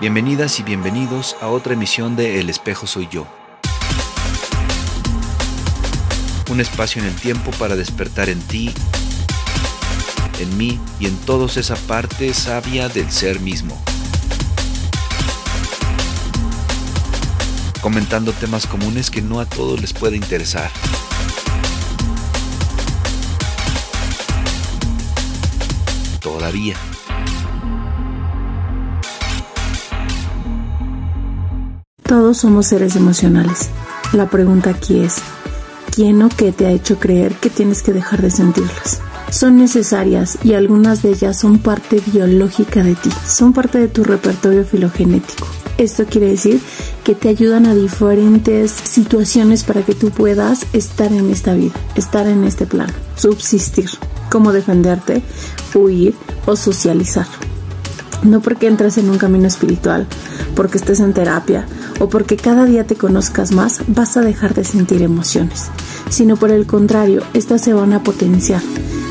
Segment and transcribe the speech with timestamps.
[0.00, 3.28] Bienvenidas y bienvenidos a otra emisión de El espejo soy yo.
[6.50, 8.74] Un espacio en el tiempo para despertar en ti,
[10.40, 13.80] en mí y en todos esa parte sabia del ser mismo.
[17.80, 20.70] Comentando temas comunes que no a todos les puede interesar.
[26.20, 26.76] Todavía.
[32.04, 33.70] Todos somos seres emocionales.
[34.12, 35.16] La pregunta aquí es,
[35.90, 39.00] ¿quién o qué te ha hecho creer que tienes que dejar de sentirlas?
[39.30, 44.04] Son necesarias y algunas de ellas son parte biológica de ti, son parte de tu
[44.04, 45.46] repertorio filogenético.
[45.78, 46.60] Esto quiere decir
[47.04, 52.26] que te ayudan a diferentes situaciones para que tú puedas estar en esta vida, estar
[52.26, 53.88] en este plano, subsistir,
[54.30, 55.22] cómo defenderte,
[55.74, 57.26] huir o socializar.
[58.24, 60.06] No porque entres en un camino espiritual,
[60.56, 61.66] porque estés en terapia
[62.00, 65.66] o porque cada día te conozcas más, vas a dejar de sentir emociones,
[66.10, 68.62] sino por el contrario, estas se van a potenciar.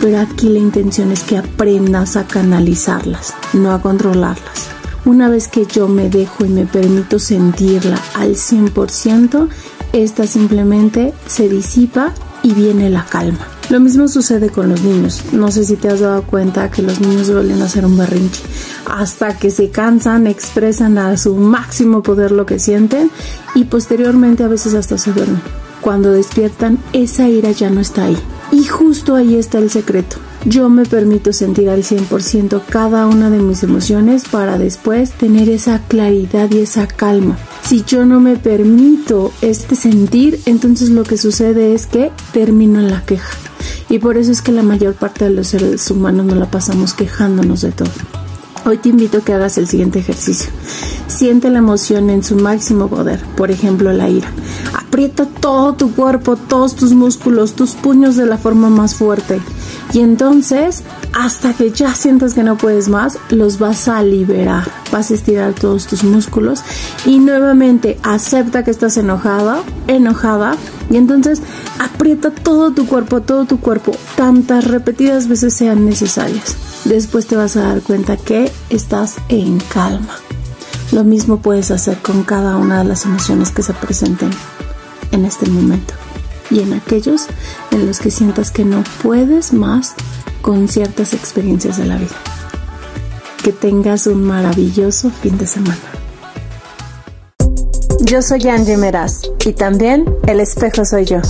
[0.00, 4.68] Pero aquí la intención es que aprendas a canalizarlas, no a controlarlas.
[5.04, 9.48] Una vez que yo me dejo y me permito sentirla al 100%,
[9.92, 13.46] esta simplemente se disipa y viene la calma.
[13.70, 15.22] Lo mismo sucede con los niños.
[15.32, 18.42] No sé si te has dado cuenta que los niños suelen hacer un berrinche.
[18.86, 23.10] Hasta que se cansan, expresan a su máximo poder lo que sienten
[23.54, 25.42] y posteriormente a veces hasta se duermen.
[25.82, 28.16] Cuando despiertan, esa ira ya no está ahí.
[28.50, 30.16] Y justo ahí está el secreto.
[30.44, 35.80] Yo me permito sentir al 100% cada una de mis emociones para después tener esa
[35.88, 37.36] claridad y esa calma.
[37.64, 42.90] Si yo no me permito este sentir, entonces lo que sucede es que termino en
[42.90, 43.36] la queja.
[43.90, 46.94] Y por eso es que la mayor parte de los seres humanos no la pasamos
[46.94, 47.90] quejándonos de todo.
[48.64, 50.50] Hoy te invito a que hagas el siguiente ejercicio.
[51.06, 54.30] Siente la emoción en su máximo poder, por ejemplo la ira.
[54.74, 59.40] Aprieta todo tu cuerpo, todos tus músculos, tus puños de la forma más fuerte.
[59.92, 60.82] Y entonces,
[61.14, 64.70] hasta que ya sientas que no puedes más, los vas a liberar.
[64.92, 66.62] Vas a estirar todos tus músculos
[67.06, 70.56] y nuevamente acepta que estás enojada, enojada.
[70.90, 71.40] Y entonces
[71.78, 76.56] aprieta todo tu cuerpo, todo tu cuerpo, tantas repetidas veces sean necesarias.
[76.84, 80.16] Después te vas a dar cuenta que estás en calma.
[80.92, 84.30] Lo mismo puedes hacer con cada una de las emociones que se presenten
[85.12, 85.94] en este momento
[86.50, 87.26] y en aquellos
[87.70, 89.94] en los que sientas que no puedes más
[90.42, 92.16] con ciertas experiencias de la vida.
[93.42, 95.78] Que tengas un maravilloso fin de semana.
[98.00, 101.20] Yo soy Angie Meraz y también el espejo soy yo.